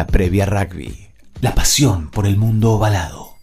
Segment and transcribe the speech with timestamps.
[0.00, 1.08] La previa rugby.
[1.42, 3.34] La pasión por el mundo ovalado.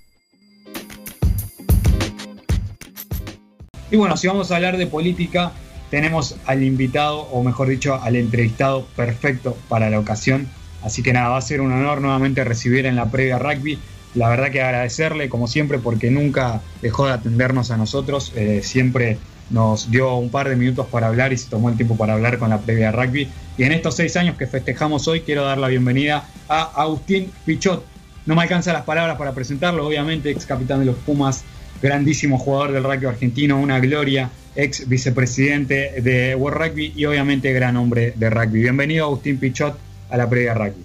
[3.92, 5.52] Y bueno, si vamos a hablar de política,
[5.92, 10.48] tenemos al invitado, o mejor dicho, al entrevistado perfecto para la ocasión.
[10.82, 13.78] Así que nada, va a ser un honor nuevamente recibir en la previa rugby.
[14.16, 18.34] La verdad que agradecerle, como siempre, porque nunca dejó de atendernos a nosotros.
[18.36, 19.20] Eh, siempre
[19.50, 22.38] nos dio un par de minutos para hablar y se tomó el tiempo para hablar
[22.38, 23.28] con la previa rugby.
[23.58, 27.84] Y en estos seis años que festejamos hoy, quiero dar la bienvenida a Agustín Pichot.
[28.26, 31.44] No me alcanzan las palabras para presentarlo, obviamente, ex capitán de los Pumas,
[31.82, 37.78] grandísimo jugador del rugby argentino, una gloria, ex vicepresidente de World Rugby y obviamente gran
[37.78, 38.62] hombre de rugby.
[38.62, 39.78] Bienvenido Agustín Pichot
[40.10, 40.84] a la previa rugby.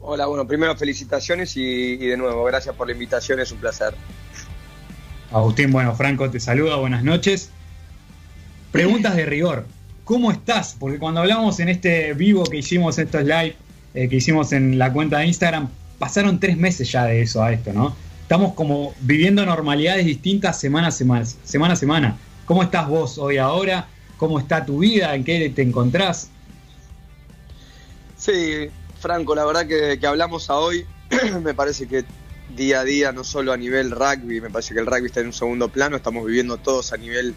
[0.00, 3.94] Hola, bueno, primero felicitaciones y, de nuevo, gracias por la invitación, es un placer.
[5.30, 7.50] Agustín, bueno, Franco te saluda, buenas noches.
[8.72, 9.66] Preguntas de rigor,
[10.04, 10.74] ¿cómo estás?
[10.78, 13.54] Porque cuando hablamos en este vivo que hicimos, estos live
[13.92, 17.52] eh, que hicimos en la cuenta de Instagram, pasaron tres meses ya de eso a
[17.52, 17.94] esto, ¿no?
[18.22, 22.16] Estamos como viviendo normalidades distintas semana a semana, semana semana.
[22.46, 23.86] ¿Cómo estás vos hoy ahora?
[24.16, 25.14] ¿Cómo está tu vida?
[25.14, 26.30] ¿En qué te encontrás?
[28.16, 30.86] Sí, Franco, la verdad que, que hablamos a hoy,
[31.42, 32.04] me parece que
[32.56, 35.26] día a día, no solo a nivel rugby, me parece que el rugby está en
[35.26, 37.34] un segundo plano, estamos viviendo todos a nivel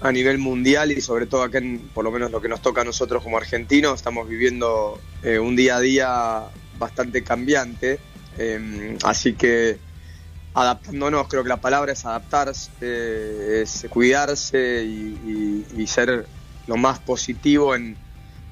[0.00, 2.82] a nivel mundial y sobre todo acá, en, por lo menos lo que nos toca
[2.82, 6.42] a nosotros como argentinos, estamos viviendo eh, un día a día
[6.78, 7.98] bastante cambiante.
[8.36, 9.78] Em, así que
[10.52, 16.26] adaptándonos, creo que la palabra es adaptarse, es cuidarse y, ser
[16.66, 17.96] lo más positivo en,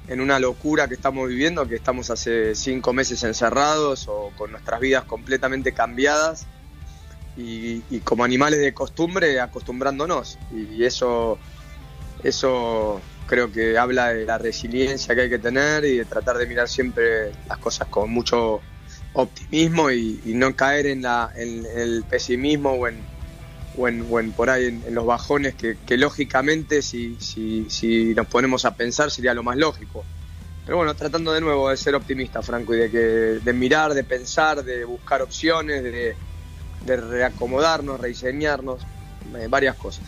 [0.09, 5.05] una locura que estamos viviendo, que estamos hace cinco meses encerrados o con nuestras vidas
[5.05, 6.45] completamente cambiadas
[7.37, 10.37] y, como animales de costumbre acostumbrándonos.
[10.51, 11.39] Y eso,
[12.23, 16.45] eso creo que habla de la resiliencia que hay que tener y de tratar de
[16.45, 18.61] mirar siempre las cosas con mucho
[19.13, 23.12] optimismo y, no caer en, la, en, el pesimismo o en,
[23.77, 27.17] o en, por ahí en, los bajones que, lógicamente si,
[28.15, 30.03] nos ponemos a pensar sería lo más lógico.
[30.65, 34.03] Pero bueno, tratando de nuevo de ser optimista, Franco, y de, que, de mirar, de
[34.03, 36.15] pensar, de buscar opciones, de,
[36.85, 38.81] de reacomodarnos, rediseñarnos,
[39.37, 40.05] eh, varias cosas.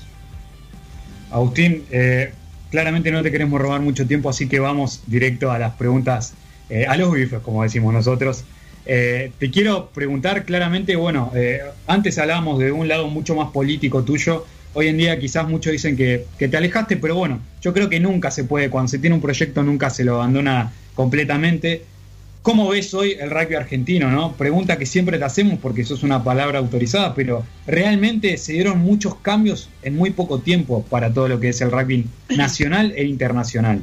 [1.31, 2.33] Agustín, eh,
[2.69, 6.33] claramente no te queremos robar mucho tiempo, así que vamos directo a las preguntas,
[6.69, 8.43] eh, a los bifes, como decimos nosotros.
[8.85, 14.03] Eh, te quiero preguntar claramente, bueno, eh, antes hablábamos de un lado mucho más político
[14.03, 17.99] tuyo, hoy en día quizás muchos dicen que, te alejaste, pero bueno, yo creo que
[17.99, 21.83] nunca se puede, cuando se tiene un proyecto nunca se lo abandona completamente.
[22.41, 24.11] ¿Cómo ves hoy el rugby argentino?
[24.11, 24.33] ¿no?
[24.33, 28.77] Pregunta que siempre te hacemos porque eso es una palabra autorizada, pero realmente se dieron
[28.79, 33.05] muchos cambios en muy poco tiempo para todo lo que es el rugby nacional e
[33.05, 33.81] internacional.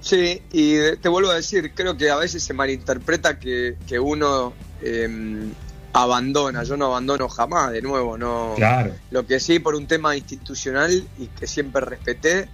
[0.00, 5.52] Sí, y te vuelvo a decir, creo que a veces se malinterpreta que, uno em,
[5.92, 6.62] abandona.
[6.64, 8.54] Yo no abandono jamás, de nuevo, no.
[8.56, 8.94] Claro.
[9.10, 12.48] Lo que sí, por un tema institucional y que siempre respeté,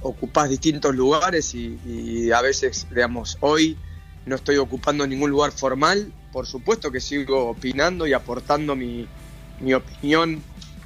[0.00, 3.76] ocupás distintos lugares y, a veces, digamos, hoy
[4.24, 6.12] no estoy ocupando ningún lugar formal.
[6.32, 9.06] Por supuesto que sigo opinando y aportando mi,
[9.60, 10.42] mi opinión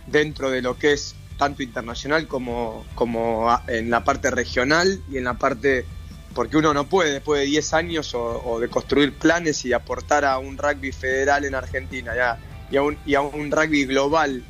[0.07, 5.25] dentro de lo que es tanto internacional como, como en la parte regional y en
[5.25, 5.87] la parte
[6.35, 10.39] porque uno no puede después de 10 años o, de construir planes y aportar a
[10.39, 12.39] un rugby federal en Argentina ya,
[12.71, 14.45] y, a un, y a un rugby global.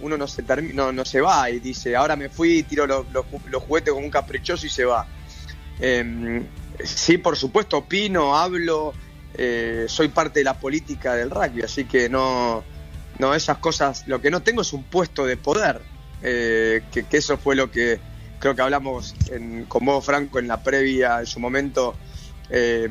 [0.00, 0.42] Uno no se,
[0.74, 3.06] no, no se va y dice, ahora me fui, tiro los,
[3.66, 5.06] juguetes con un caprichoso y se va.
[5.78, 6.46] Em,
[6.82, 8.92] sí, por supuesto, opino, hablo,
[9.34, 12.62] eh, soy parte de la política del rugby, así que no,
[13.18, 15.80] no esas cosas, lo que no tengo es un puesto de poder,
[16.22, 17.98] eh, que, que eso fue lo que
[18.38, 19.14] creo que hablamos
[19.68, 21.94] con vos, Franco, en la previa, en su momento,
[22.50, 22.88] eh,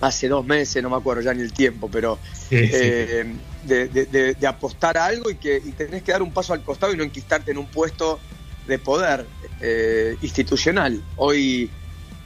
[0.00, 2.18] hace dos meses, no me acuerdo ya ni el tiempo, pero
[2.50, 3.34] eh,
[3.64, 7.04] De, apostar a algo y que tenés que dar un paso al costado y no
[7.04, 8.20] enquistarte en un puesto
[8.66, 9.26] de poder
[9.60, 11.02] eh, institucional.
[11.16, 11.70] Hoy,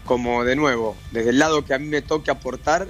[0.04, 2.88] como de nuevo, desde el lado que a mí me toque aportar,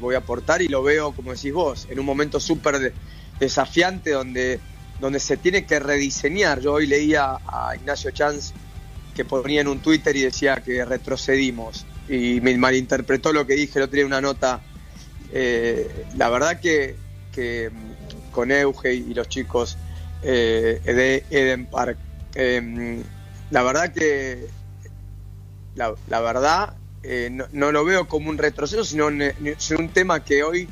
[0.00, 2.94] voy a aportar y lo veo, como decís vos, en un momento súper
[3.38, 4.60] desafiante donde
[5.00, 6.60] donde se tiene que rediseñar.
[6.60, 8.52] Yo hoy leía a Ignacio Chanz
[9.18, 13.80] que ponía en un Twitter y decía que retrocedimos y me malinterpretó lo que dije,
[13.80, 14.60] lo tenía una nota.
[15.32, 16.94] Eh, la verdad que,
[17.36, 19.76] mm, con Euge y los chicos
[20.22, 21.98] eh, de Eden Park,
[22.36, 23.02] em,
[23.50, 24.46] la verdad que
[25.74, 30.68] la, verdad eh, no, lo veo como un retroceso, sino un, tema que hoy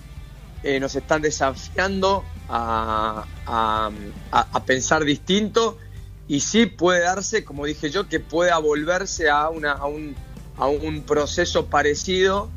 [0.81, 5.79] nos están desafiando a, a pensar distinto
[6.29, 10.15] y sí puede darse, como dije yo, que pueda volverse a, una, a, un,
[10.57, 12.51] a un proceso parecido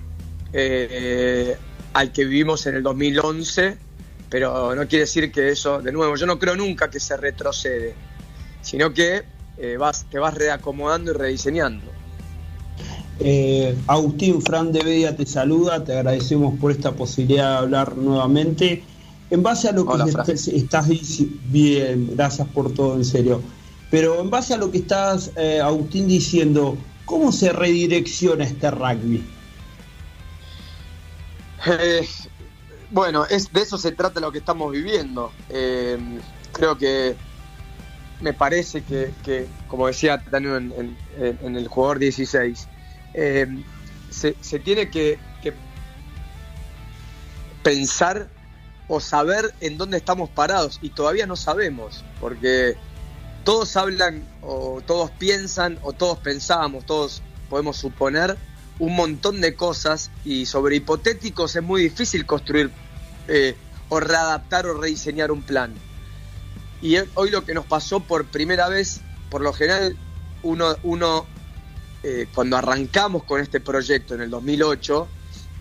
[0.54, 1.56] eh,
[1.94, 3.78] al que vivimos en el 2011,
[4.30, 7.94] pero no quiere decir que eso, de nuevo, yo no creo nunca que se retrocede,
[8.62, 9.24] sino que
[9.58, 11.86] eh, vas, te vas reacomodando y rediseñando.
[13.20, 18.84] Eh, Agustín Fran de Bedia te saluda, te agradecemos por esta posibilidad de hablar nuevamente.
[19.30, 23.42] En base a lo que estás diciendo, bien, gracias por todo, en serio.
[23.92, 29.24] Pero en base a lo que estás, eh, Agustín, diciendo, ¿cómo se redirecciona este rugby?
[31.66, 32.08] Eh,
[32.92, 35.32] bueno, es, de eso se trata lo que estamos viviendo.
[36.52, 37.16] creo que
[38.22, 40.74] me parece que, como decía también
[41.18, 42.68] en, el jugador 16,
[43.14, 43.48] eh,
[44.10, 45.18] se, tiene que,
[47.64, 48.30] pensar
[48.88, 52.78] o saber en dónde estamos parados y todavía no sabemos, porque
[53.44, 58.38] todos hablan o todos piensan o todos pensamos, todos podemos suponer
[58.80, 62.72] un montón de cosas y sobre hipotéticos es muy difícil construir
[63.28, 63.56] eh,
[63.90, 65.74] o readaptar o rediseñar un plan.
[66.82, 69.98] Y hoy lo que nos pasó por primera vez, por lo general,
[70.44, 71.26] uno, uno
[72.04, 75.08] eh, cuando arrancamos con este proyecto en el 2008,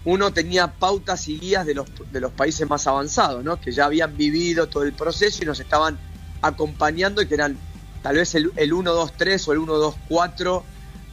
[0.05, 3.61] uno tenía pautas y guías de los, de los países más avanzados, ¿no?
[3.61, 5.99] que ya habían vivido todo el proceso y nos estaban
[6.41, 7.59] acompañando y que eran
[8.03, 10.65] tal vez el, el 1, 2, 3 o el 1, 2, 4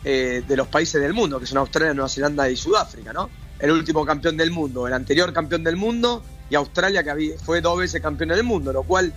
[0.03, 3.27] de los países del mundo, que son Australia, Nueva Zelanda y Sudáfrica, ¿no?
[3.57, 7.79] El último campeón del mundo, el anterior campeón del mundo y Australia que fue dos
[7.79, 9.13] veces campeón del mundo, lo cual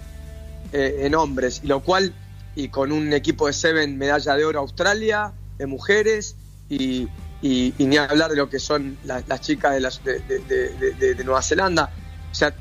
[0.72, 2.12] eh, en hombres, y lo cual,
[2.54, 6.36] y con un equipo de Seven medalla de oro Australia, de mujeres,
[6.68, 7.08] y,
[7.40, 11.90] ni hablar de lo que son las chicas de, las, de, Nueva Zelanda.
[12.30, 12.54] O sea,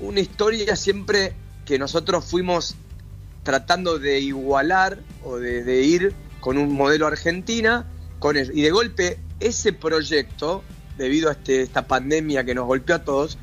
[0.00, 1.32] una historia siempre
[1.64, 2.74] que nosotros fuimos
[3.50, 7.84] tratando de igualar o de, ir con un modelo argentina,
[8.20, 10.62] con y de golpe ese proyecto,
[10.96, 13.38] debido a este, esta pandemia que nos golpeó a todos,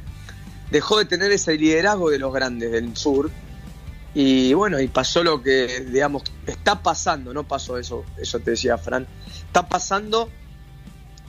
[0.71, 3.29] dejó de tener ese liderazgo de los grandes del sur.
[4.13, 8.77] Y bueno, y pasó lo que, digamos, está pasando, no pasó eso, eso te decía
[8.77, 9.05] Fran,
[9.45, 10.29] está pasando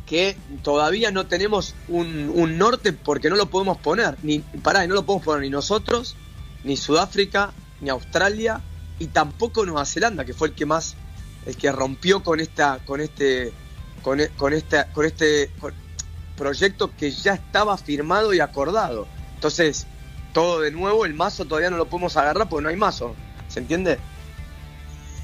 [0.06, 5.04] que todavía no tenemos un, norte porque no lo podemos poner, ni pará, no lo
[5.04, 6.14] podemos poner ni nosotros,
[6.62, 8.60] ni Sudáfrica, ni Australia,
[8.98, 10.96] y tampoco Nueva Zelanda, que fue el que más,
[11.46, 13.52] el que rompió con esta, con este,
[14.02, 15.50] con, e, con esta, con este
[16.36, 19.06] proyecto que ya estaba firmado y acordado.
[19.34, 19.86] Entonces,
[20.32, 23.14] todo de nuevo, el mazo todavía no lo podemos agarrar porque no hay mazo.
[23.48, 23.98] ¿Se entiende?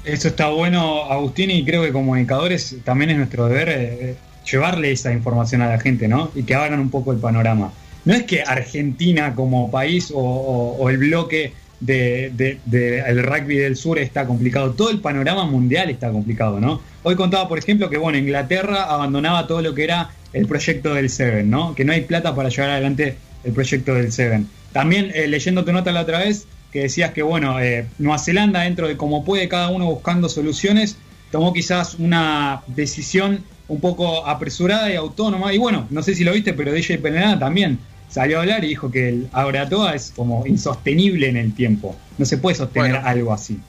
[0.03, 4.15] Eso está bueno, Agustín, y creo que comunicadores también es nuestro deber eh,
[4.49, 6.31] llevarle esa información a la gente, ¿no?
[6.35, 7.71] Y que hagan un poco el panorama.
[8.05, 11.53] No es que Argentina como país o, el bloque
[11.85, 16.81] de, rugby del sur está complicado, todo el panorama mundial está complicado, ¿no?
[17.03, 21.09] Hoy contaba, por ejemplo, que bueno, Inglaterra abandonaba todo lo que era el proyecto del
[21.09, 21.75] Seven, ¿no?
[21.75, 24.47] Que no hay plata para llevar adelante el proyecto del Seven.
[24.71, 28.61] También eh, leyendo tu nota la otra vez, que decías que, bueno, eh, Nueva Zelanda,
[28.61, 30.97] dentro de cómo puede cada uno buscando soluciones,
[31.31, 35.53] tomó quizás una decisión un poco apresurada y autónoma.
[35.53, 37.79] Y bueno, no sé si lo viste, pero DJ Penelana también
[38.15, 41.97] salió a hablar y dijo que el Agratoa es como insostenible en el tiempo.
[42.17, 43.59] No se puede sostener algo así.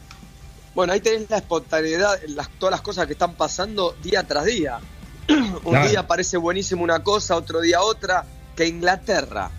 [0.73, 4.79] Bueno, ahí tenés la espontaneidad, las, todas las cosas que están pasando día tras día.
[5.65, 8.25] un día parece buenísimo una cosa, otro día otra.
[8.55, 9.51] Que Inglaterra,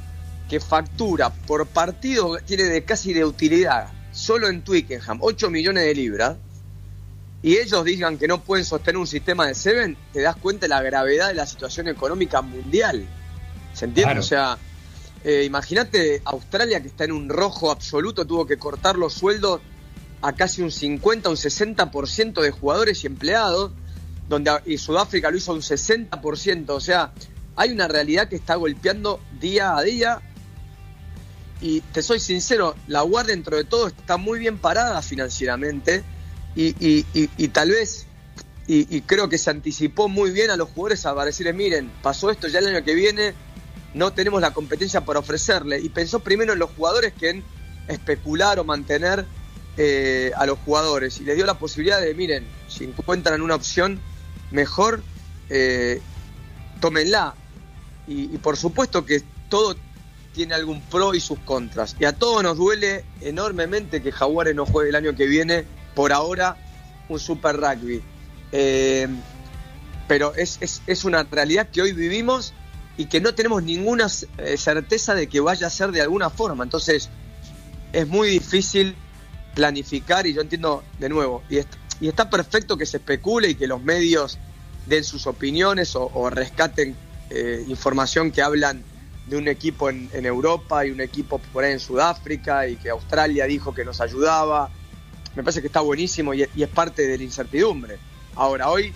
[0.50, 5.94] que factura por partido tiene de casi de utilidad solo en Twickenham 8 millones de
[5.94, 6.38] libras
[7.44, 10.70] y ellos digan que no pueden sostener un sistema de Seven, te das cuenta de
[10.70, 13.06] la gravedad de la situación económica mundial.
[13.74, 14.18] ¿Se entiende?
[14.18, 14.58] O sea,
[15.28, 19.60] eh, imagínate Australia que está en un rojo absoluto, tuvo que cortar los sueldos
[20.22, 23.74] a casi un 50, un 60% de jugadores y empleados,
[24.30, 27.12] donde y Sudáfrica lo hizo un 60%, o sea,
[27.58, 30.22] hay una realidad que está golpeando día a día.
[31.60, 36.04] Y te soy sincero, la Guardia dentro de todo está muy bien parada financieramente
[36.56, 38.06] y, tal vez,
[38.66, 42.48] y, creo que se anticipó muy bien a los jugadores a decirles, miren, pasó esto
[42.48, 43.34] ya el año que viene,
[43.98, 45.80] no tenemos la competencia para ofrecerle.
[45.80, 47.44] Y pensó primero en los jugadores que en
[47.88, 49.26] especular o mantener
[49.78, 54.00] eh, a los jugadores y les dio la posibilidad de, miren, si encuentran una opción
[54.52, 55.02] mejor,
[55.50, 56.02] eh,
[56.80, 57.36] tómenla.
[58.08, 59.76] Y, por supuesto que todo
[60.34, 61.96] tiene algún pro y sus contras.
[62.00, 66.14] Y a todos nos duele enormemente que Jaguares no juegue el año que viene, por
[66.14, 66.56] ahora,
[67.10, 68.02] un Super Rugby.
[68.54, 69.10] Eh,
[70.08, 72.54] pero es, una realidad que hoy vivimos
[72.98, 76.64] y que no tenemos ninguna eh, certeza de que vaya a ser de alguna forma.
[76.64, 77.10] Entonces,
[77.94, 78.96] es muy difícil
[79.54, 81.60] planificar y yo entiendo de nuevo, y,
[82.08, 84.38] está perfecto que se especule y que los medios
[84.86, 86.96] den sus opiniones o rescaten
[87.30, 88.84] eh, información que hablan
[89.26, 93.46] de un equipo en, Europa y un equipo por ahí en Sudáfrica y que Australia
[93.46, 94.70] dijo que nos ayudaba.
[95.36, 97.98] Me parece que está buenísimo y, es parte de la incertidumbre.
[98.36, 98.94] Ahora, hoy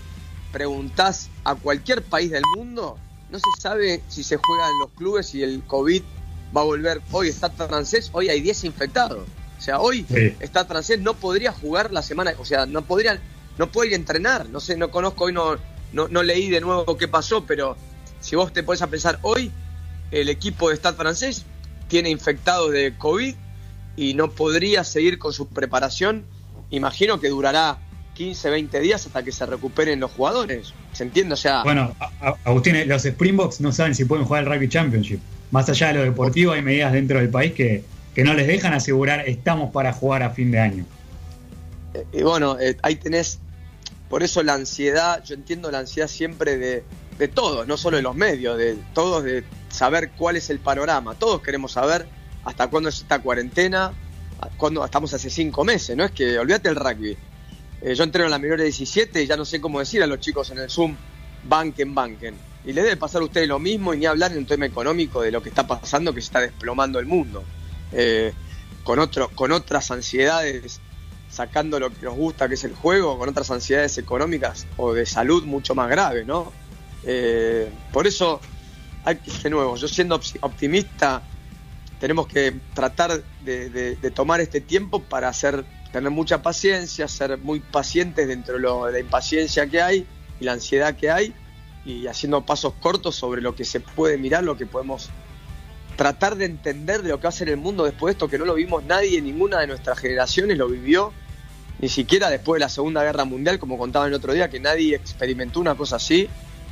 [0.54, 2.98] preguntás a cualquier país del mundo,
[3.32, 6.04] no se sabe si se juega en los clubes y el COVID
[6.56, 7.02] va a volver.
[7.12, 9.26] Hoy está francés, hoy hay 10 infectados.
[9.58, 10.06] O sea, hoy
[10.40, 13.22] está francés, no podría jugar la semana, o sea, no podría,
[13.58, 14.50] no podría entrenar.
[14.50, 15.58] No sé, no conozco, hoy no,
[15.94, 17.78] no, leí de nuevo qué pasó, pero
[18.20, 19.52] si vos te pones a pensar hoy,
[20.12, 21.46] el equipo de Stade francés
[21.88, 23.36] tiene infectados de COVID
[23.96, 26.26] y no podría seguir con su preparación.
[26.70, 27.78] Imagino que durará
[28.16, 30.74] 15, 20 días hasta que se recuperen los jugadores.
[30.94, 31.34] ¿Se entiende?
[31.34, 31.64] O sea.
[31.64, 31.96] Bueno,
[32.44, 35.20] Agustín, los Springboks no saben si pueden jugar el Rugby Championship.
[35.52, 37.84] Más allá de lo deportivo, hay medidas dentro del país que,
[38.16, 40.86] que no les dejan asegurar estamos para jugar a fin de año.
[41.94, 43.40] Eh, y bueno, eh, ahí tenés.
[44.10, 46.84] Por eso la ansiedad, yo entiendo la ansiedad siempre de,
[47.18, 51.16] de todos, no solo de los medios, de todos, de saber cuál es el panorama.
[51.16, 52.06] Todos queremos saber
[52.44, 53.94] hasta cuándo es esta cuarentena,
[54.58, 57.18] cuándo estamos hace cinco meses, no es que olvídate el rugby.
[57.82, 60.08] Eh, yo entreno en la menor de 17 y ya no sé cómo decir a
[60.08, 60.96] los chicos en el Zoom,
[61.44, 62.36] banquen, banquen.
[62.64, 65.22] Y le debe pasar a ustedes lo mismo y ni hablar en un tema económico
[65.22, 67.44] de lo que está pasando, que se está desplomando el mundo.
[67.92, 68.34] Eh,
[68.84, 69.00] con,
[69.34, 70.80] con otras ansiedades,
[71.30, 75.06] sacando lo que nos gusta, que es el juego, con otras ansiedades económicas o de
[75.06, 76.52] salud mucho más graves, ¿no?
[77.04, 78.40] Eh, por eso,
[79.06, 81.24] hay, de nuevo, yo siendo optimista,
[82.00, 88.28] tenemos que tratar de tomar este tiempo para hacer tener mucha paciencia, ser muy pacientes
[88.28, 90.06] dentro de la impaciencia que hay
[90.40, 91.34] y la ansiedad que hay
[91.86, 95.10] y haciendo pasos cortos sobre lo que se puede mirar, lo que podemos
[95.98, 98.46] tratar de entender de lo que va a el mundo después de esto, que no
[98.46, 101.12] lo vimos nadie, ninguna de nuestras generaciones lo vivió,
[101.80, 104.96] ni siquiera después de la Segunda Guerra Mundial, como contaba el otro día, que nadie
[104.96, 106.30] experimentó una cosa así,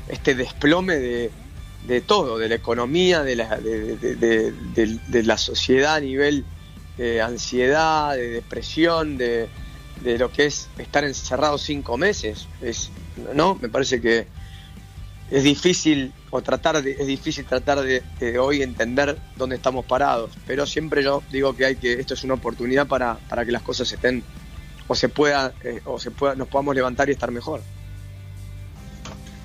[0.07, 6.45] este desplome de, todo, de la economía, de la, de la sociedad a nivel
[6.99, 9.47] de ansiedad, de depresión, de,
[10.03, 12.47] lo que es estar encerrado cinco meses.
[12.61, 12.91] Es,
[13.33, 13.57] ¿no?
[13.61, 14.27] Me parece que
[15.31, 18.03] es difícil o tratar de, es difícil tratar de,
[18.37, 20.31] hoy entender dónde estamos parados.
[20.45, 23.61] Pero siempre yo digo que hay que, esto es una oportunidad para, para que las
[23.61, 24.21] cosas estén
[24.87, 27.61] o se pueda, eh, o se pueda, nos podamos levantar y estar mejor.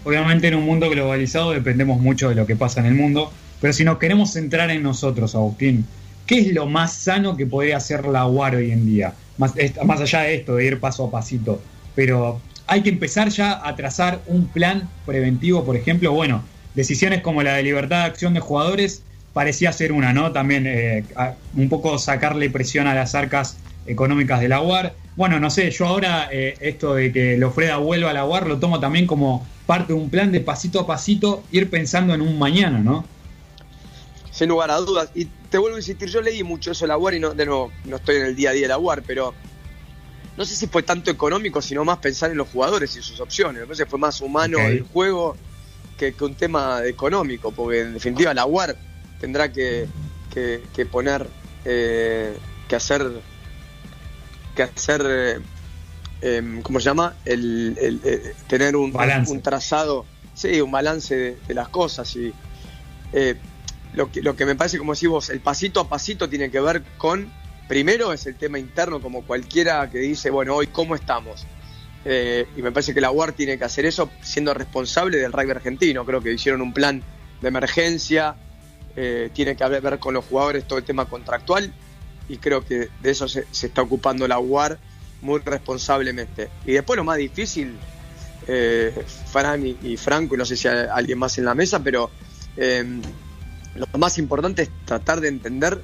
[0.03, 3.31] Obviamente en un mundo globalizado dependemos mucho de lo que pasa en el mundo,
[3.61, 5.87] pero si nos queremos centrar en nosotros, Agustín,
[6.27, 9.15] ¿Qué es lo más sano que puede hacer la UAR hoy en día?
[9.37, 9.53] Más,
[9.85, 11.61] más allá de esto, de ir paso a pasito.
[11.95, 16.13] Pero hay que empezar ya a trazar un plan preventivo, por ejemplo.
[16.13, 16.43] Bueno,
[16.75, 19.03] decisiones como la de libertad de acción de jugadores
[19.35, 20.33] parecía ser una, ¿no?
[20.33, 21.05] También eh,
[21.55, 24.95] un poco sacarle presión a las arcas económicas de la UAR.
[25.17, 28.59] Bueno, no sé, yo ahora eh, esto de que Lofreda vuelva a la UAR lo
[28.59, 32.39] tomo también como parte de un plan de pasito a pasito ir pensando en un
[32.39, 33.05] mañana, ¿no?
[34.35, 35.11] Sin lugar a dudas.
[35.15, 37.47] Y te vuelvo a insistir, yo leí mucho eso de la UAR y no, de
[37.47, 39.33] nuevo, no estoy en el día a día de la UAR, pero
[40.37, 43.61] no sé si fue tanto económico, sino más pensar en los jugadores y sus opciones.
[43.61, 45.37] Me parece que fue más humano el juego
[45.97, 48.77] que, un tema económico, porque en definitiva la UAR
[49.21, 49.87] tendrá que,
[50.33, 51.29] que, poner,
[51.65, 52.37] eh,
[52.67, 53.07] que hacer,
[54.57, 55.39] que hacer, eh,
[56.23, 57.15] em, ¿cómo se llama?
[57.25, 58.93] El, eh, tener un,
[59.29, 62.35] un, trazado, sí, un balance de, las cosas y
[63.95, 66.61] lo que, lo que me parece, como decís vos, el pasito a pasito tiene que
[66.61, 67.33] ver con,
[67.69, 71.47] primero es el tema interno, como cualquiera que dice, bueno, hoy cómo estamos.
[72.05, 75.53] Eh, y me parece que la UAR tiene que hacer eso siendo responsable del rugby
[75.53, 76.05] argentino.
[76.05, 77.03] Creo que hicieron un plan
[77.41, 78.37] de emergencia,
[78.97, 81.73] eh, tiene que ver con los jugadores todo el tema contractual
[82.29, 84.79] y creo que de eso se, está ocupando la UAR
[85.23, 86.51] muy responsablemente.
[86.67, 87.77] Y después lo más difícil,
[88.47, 88.93] eh,
[89.33, 92.11] Fran y, Franco, y no sé si hay alguien más en la mesa, pero
[93.75, 95.83] lo más importante es tratar de entender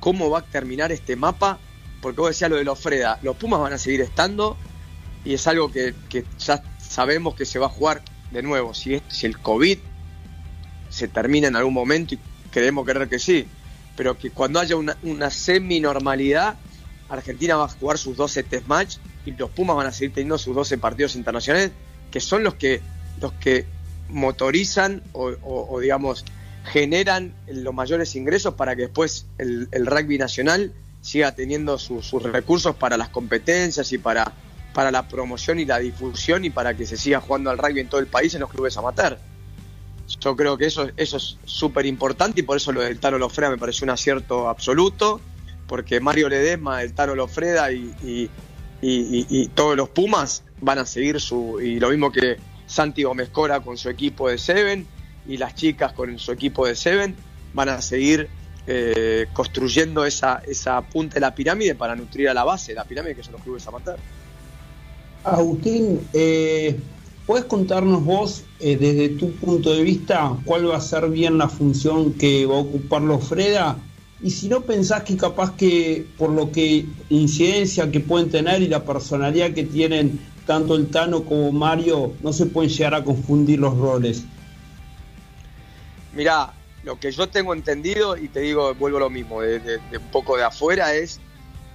[0.00, 1.58] cómo va a terminar este mapa,
[2.00, 4.56] porque vos decías lo de los Freda, los Pumas van a seguir estando
[5.24, 5.94] y es algo que,
[6.38, 8.74] ya sabemos que se va a jugar de nuevo.
[8.74, 9.78] Si, si el COVID
[10.88, 12.18] se termina en algún momento y
[12.50, 13.46] queremos creer que sí,
[13.96, 16.56] pero que cuando haya una, una semi-normalidad,
[17.08, 20.38] Argentina va a jugar sus 12 test match y los Pumas van a seguir teniendo
[20.38, 21.72] sus 12 partidos internacionales,
[22.10, 22.80] que son los que,
[23.20, 23.66] los que
[24.08, 26.24] motorizan o digamos,
[26.68, 32.96] generan los mayores ingresos para que después el, rugby nacional siga teniendo sus recursos para
[32.96, 34.32] las competencias y para,
[34.74, 37.88] para la promoción y la difusión y para que se siga jugando al rugby en
[37.88, 39.18] todo el país en los clubes amateur.
[40.20, 43.50] Yo creo que eso, eso es súper importante y por eso lo del Taro Lofreda
[43.50, 45.20] me pareció un acierto absoluto,
[45.66, 48.30] porque Mario Ledesma, el Taro Lofreda y, y,
[48.80, 51.60] y, todos los Pumas van a seguir su.
[51.60, 54.86] y lo mismo que Santi Gómez Cora con su equipo de Seven
[55.28, 57.14] y las chicas con su equipo de Seven
[57.54, 58.28] van a seguir
[58.66, 63.14] eh, construyendo esa, esa punta de la pirámide para nutrir a la base la pirámide
[63.14, 64.00] que son los clubes amateurs.
[65.24, 66.76] Agustín, eh,
[67.26, 71.48] ¿puedes contarnos vos, eh, desde tu punto de vista, cuál va a ser bien la
[71.48, 73.76] función que va a ocupar los Freda?
[74.22, 78.68] Y si no pensás que capaz que por lo que incidencia que pueden tener y
[78.68, 83.60] la personalidad que tienen tanto el Tano como Mario, no se pueden llegar a confundir
[83.60, 84.24] los roles.
[86.18, 90.36] Mirá, lo que yo tengo entendido, y te digo, vuelvo lo mismo, de, un poco
[90.36, 91.20] de afuera, es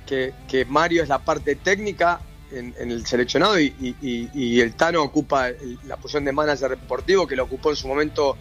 [0.06, 0.34] que,
[0.68, 2.20] Mario es la parte técnica
[2.52, 5.48] en, el seleccionado y, el Tano ocupa
[5.86, 8.36] la posición de manager deportivo que lo ocupó en su momento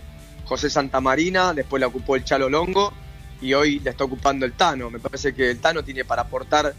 [0.44, 2.92] José Santamarina, después la ocupó el Chalo Longo
[3.40, 4.90] y hoy la está ocupando el Tano.
[4.90, 6.74] Me parece que el Tano tiene para aportar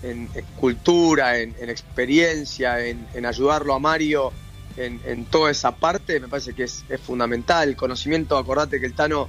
[0.00, 0.28] en,
[0.60, 4.32] cultura, en, experiencia, en, ayudarlo a Mario
[4.76, 7.68] en, toda esa parte, me parece que es, fundamental.
[7.68, 9.28] El conocimiento, acordate que el Tano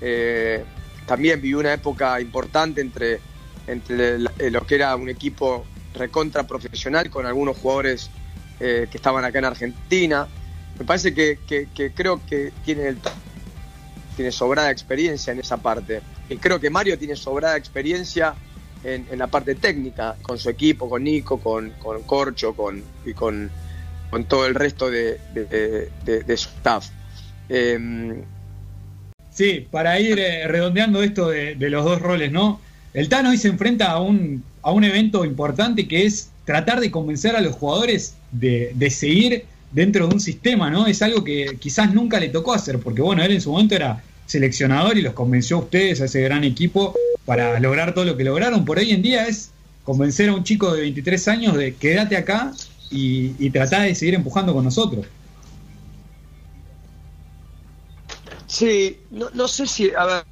[0.00, 0.64] eh,
[1.06, 3.20] también vivió una época importante entre,
[3.66, 8.10] entre lo que era un equipo recontra profesional con algunos jugadores
[8.58, 10.26] eh, que estaban acá en Argentina.
[10.78, 11.38] Me parece que,
[11.94, 12.98] creo que tiene, el,
[14.16, 16.00] tiene sobrada experiencia en esa parte.
[16.28, 18.34] Y creo que Mario tiene sobrada experiencia
[18.82, 23.50] en, la parte técnica, con su equipo, con Nico, con, con Corcho con, y con,
[24.10, 25.18] con todo el resto de,
[26.26, 26.88] su staff.
[27.48, 28.22] Em,
[29.30, 32.60] sí, para ir eh, redondeando esto de, los dos roles, ¿no?
[32.92, 36.90] El Tano hoy se enfrenta a un, a un evento importante que es tratar de
[36.90, 40.88] convencer a los jugadores de, de, seguir dentro de un sistema, ¿no?
[40.88, 44.02] Es algo que quizás nunca le tocó hacer, porque bueno, él en su momento era
[44.26, 48.24] seleccionador y los convenció a ustedes, a ese gran equipo, para lograr todo lo que
[48.24, 48.64] lograron.
[48.64, 49.50] Por hoy en día es
[49.84, 52.52] convencer a un chico de 23 años de quédate acá
[52.90, 55.06] y, y tratar de seguir empujando con nosotros.
[58.46, 60.24] Sí, no, sé si, a ver.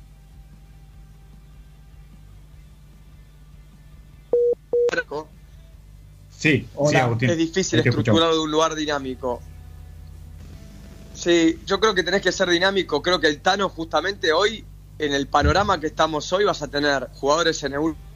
[6.28, 6.68] Sí,
[7.20, 9.40] es difícil estructurar de un lugar dinámico.
[11.14, 13.02] Sí, yo creo que tenés que ser dinámico.
[13.02, 14.64] Creo que el Tano justamente hoy
[14.98, 18.07] en el panorama que estamos hoy vas a tener jugadores en Europa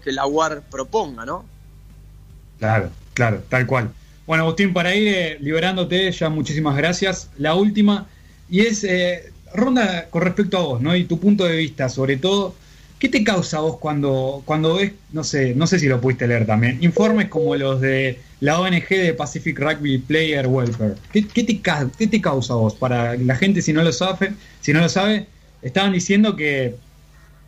[0.00, 1.44] que la UAR proponga, ¿no?
[2.58, 3.90] Claro, claro, tal cual.
[4.26, 7.30] Bueno, Agustín, para ir eh, liberándote, ya muchísimas gracias.
[7.38, 8.06] La última,
[8.48, 10.94] y es eh, ronda con respecto a vos, ¿no?
[10.94, 12.54] Y tu punto de vista, sobre todo,
[12.98, 16.46] ¿qué te causa vos cuando, cuando ves, no sé, no sé si lo pudiste leer
[16.46, 20.94] también, informes como los de la ONG de Pacific Rugby Player Welfare.
[21.12, 22.74] ¿Qué, te, te causa vos?
[22.74, 25.28] Para la gente, si no lo sabe, si no lo sabe,
[25.62, 26.74] estaban diciendo que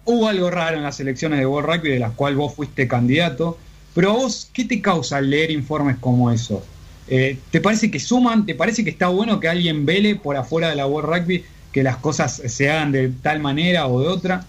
[0.05, 3.59] hubo algo raro en las elecciones de World Rugby de las cuales vos fuiste candidato.
[3.95, 6.63] Pero a vos, ¿qué te causa leer informes como eso?
[7.07, 8.47] Eh, ¿Te parece que suman?
[8.47, 11.83] ¿Te parece que está bueno que alguien vele por afuera de la World Rugby que
[11.83, 14.47] las cosas se hagan de tal manera o de otra?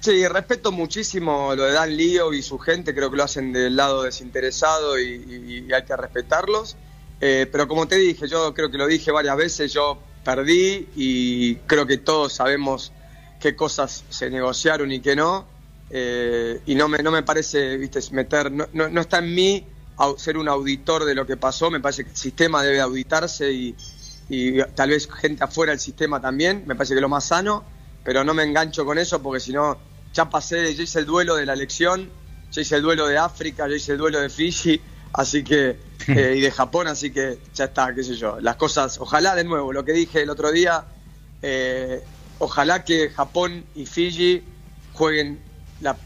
[0.00, 3.76] Sí, respeto muchísimo lo de Dan Lío y su gente, creo que lo hacen del
[3.76, 6.76] lado desinteresado y, hay que respetarlos.
[7.20, 11.56] Eh, pero como te dije, yo creo que lo dije varias veces, yo perdí y
[11.66, 12.92] creo que todos sabemos
[13.40, 15.46] qué cosas se negociaron y qué no.
[15.90, 19.66] Eh, y no me, no me parece, viste, meter, no, no, está en mí
[20.16, 23.76] ser un auditor de lo que pasó, me parece que el sistema debe auditarse y,
[24.28, 27.62] y tal vez gente afuera del sistema también, me parece que es lo más sano,
[28.02, 29.78] pero no me engancho con eso porque si no
[30.12, 32.10] ya pasé, ya hice el duelo de la elección,
[32.50, 34.80] ya hice el duelo de África, ya hice el duelo de Fiji,
[35.12, 38.40] así que, eh, y de Japón, así que ya está, qué sé yo.
[38.40, 40.84] Las cosas, ojalá de nuevo, lo que dije el otro día,
[41.42, 42.02] eh,
[42.38, 44.42] ojalá que Japón y Fiji
[44.92, 45.40] jueguen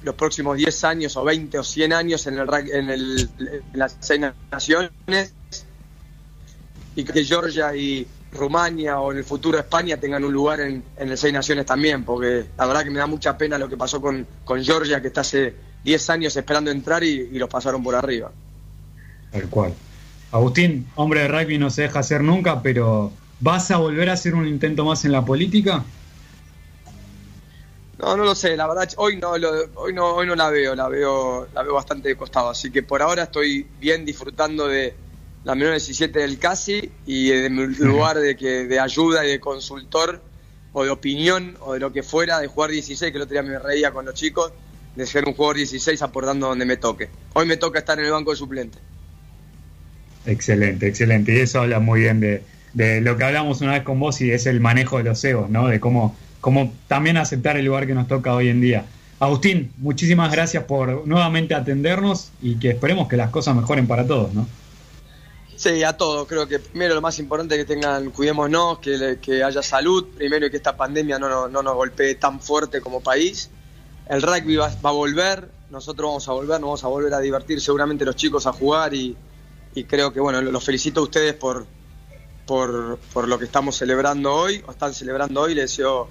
[0.03, 3.97] los próximos 10 años o 20 o 100 años en, el, en, el, en las
[4.01, 5.33] seis naciones
[6.95, 11.19] y que Georgia y, Rumania o en el futuro España tengan un lugar en, el
[11.19, 14.27] Seis Naciones también, porque la verdad que me da mucha pena lo que pasó con,
[14.45, 18.31] con Georgia, que está hace 10 años esperando entrar y, los pasaron por arriba.
[19.38, 19.75] Tal cual.
[20.33, 24.35] Agustín, hombre de rugby no se deja hacer nunca, pero ¿vas a volver a hacer
[24.35, 25.85] un intento más en la política?
[27.99, 30.88] No, no lo sé, la verdad hoy no, hoy no, hoy no la veo, la
[30.88, 34.94] veo, la veo bastante de costado, así que por ahora estoy bien disfrutando de,
[35.46, 40.20] la menor 17 del CASI y en lugar de que de ayuda y de consultor
[40.72, 43.44] o de opinión o de lo que fuera de jugar 16, que el otro día
[43.44, 44.53] me reía con los chicos,
[44.96, 47.11] de ser un jugador 16 aportando donde me toque.
[47.35, 48.79] Hoy me toca estar en el banco de suplente.
[50.27, 51.35] Excelente, excelente.
[51.35, 54.31] Y eso habla muy bien de, de lo que hablamos una vez con vos y
[54.31, 55.69] es el manejo de los egos, ¿no?
[55.69, 58.85] De cómo, cómo también aceptar el lugar que nos toca hoy en día.
[59.19, 64.35] Agustín, muchísimas gracias por nuevamente atendernos y que esperemos que las cosas mejoren para todos,
[64.35, 64.47] ¿no?
[65.57, 66.29] Sí, a todos.
[66.29, 70.47] Creo que primero lo más importante es que tengan, cuidémonos, que, que haya salud, primero
[70.47, 73.49] y que esta pandemia no, no, nos golpee tan fuerte como país.
[74.07, 77.61] El rugby va, a volver, nosotros vamos a volver, nos vamos a volver a divertir
[77.62, 79.17] seguramente los chicos a jugar y,
[79.85, 81.67] creo que, bueno, los felicito a ustedes por,
[82.47, 86.09] por, por, lo que estamos celebrando hoy, o están celebrando hoy, les deseo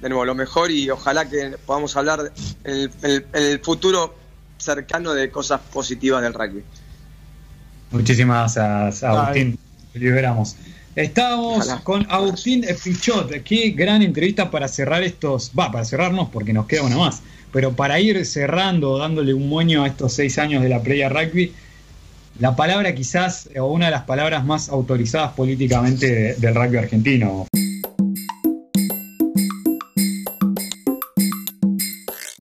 [0.00, 2.32] de nuevo lo mejor y ojalá que podamos hablar
[2.64, 2.90] en
[3.32, 4.14] el futuro
[4.58, 6.62] cercano de cosas positivas del rugby.
[7.90, 9.58] Muchísimas gracias, Agustín.
[9.94, 10.56] Liberamos.
[10.94, 13.42] Estamos con Agustín Pichot.
[13.42, 15.52] Qué gran entrevista para cerrar estos.
[15.58, 17.22] Va, para cerrarnos porque nos queda una más.
[17.52, 21.52] Pero para ir cerrando, dándole un moño a estos seis años de la Playa Rugby,
[22.38, 27.46] la palabra quizás, o una de las palabras más autorizadas políticamente del rugby argentino.